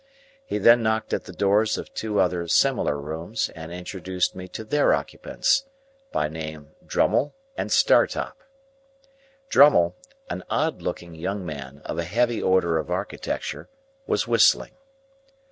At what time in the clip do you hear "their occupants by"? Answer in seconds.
4.63-6.27